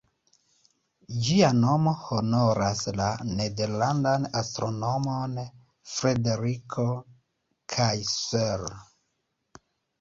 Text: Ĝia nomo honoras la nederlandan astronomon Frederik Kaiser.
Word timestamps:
Ĝia 1.25 1.49
nomo 1.57 1.93
honoras 2.05 2.81
la 3.01 3.11
nederlandan 3.27 4.27
astronomon 4.41 5.37
Frederik 5.95 6.81
Kaiser. 7.77 8.69